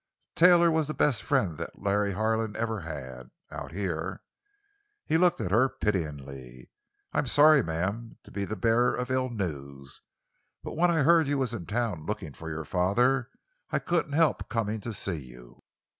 Taylor 0.33 0.71
was 0.71 0.87
the 0.87 0.95
best 0.95 1.21
friend 1.21 1.59
that 1.59 1.79
Larry 1.79 2.13
Harlan 2.13 2.55
ever 2.55 2.79
had—out 2.79 3.71
here." 3.71 4.23
He 5.05 5.15
looked 5.19 5.39
at 5.39 5.51
her 5.51 5.69
pityingly. 5.69 6.71
"I'm 7.13 7.27
sorry, 7.27 7.61
ma'am, 7.61 8.17
to 8.23 8.31
be 8.31 8.43
the 8.45 8.55
bearer 8.55 8.95
of 8.95 9.11
ill 9.11 9.29
news; 9.29 10.01
but 10.63 10.73
when 10.75 10.89
I 10.89 11.03
heard 11.03 11.27
you 11.27 11.37
was 11.37 11.53
in 11.53 11.67
town, 11.67 12.07
lookin' 12.07 12.33
for 12.33 12.49
your 12.49 12.65
father, 12.65 13.29
I 13.69 13.77
couldn't 13.77 14.13
help 14.13 14.49
comin' 14.49 14.81
to 14.81 14.91
see 14.91 15.19
you." 15.23 15.61